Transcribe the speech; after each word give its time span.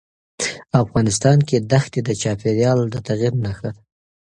افغانستان 0.83 1.37
کې 1.47 1.57
ښتې 1.83 1.99
د 2.07 2.09
چاپېریال 2.21 2.79
د 2.89 2.95
تغیر 3.07 3.33
نښه 3.45 3.69
ده. 3.75 3.81